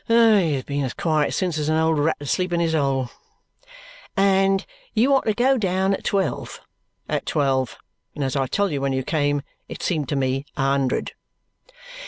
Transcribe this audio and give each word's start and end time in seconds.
He 0.07 0.55
has 0.55 0.63
been 0.63 0.83
as 0.83 0.95
quiet 0.95 1.31
since 1.31 1.59
as 1.59 1.69
an 1.69 1.77
old 1.77 1.99
rat 1.99 2.17
asleep 2.19 2.51
in 2.53 2.59
his 2.59 2.73
hole." 2.73 3.11
"And 4.17 4.65
you 4.95 5.13
are 5.13 5.21
to 5.21 5.35
go 5.35 5.59
down 5.59 5.93
at 5.93 6.03
twelve?" 6.03 6.59
"At 7.07 7.27
twelve. 7.27 7.77
And 8.15 8.23
as 8.23 8.35
I 8.35 8.47
tell 8.47 8.71
you, 8.71 8.81
when 8.81 8.93
you 8.93 9.03
came 9.03 9.43
it 9.69 9.83
seemed 9.83 10.09
to 10.09 10.15
me 10.15 10.47
a 10.57 10.61
hundred." 10.63 11.11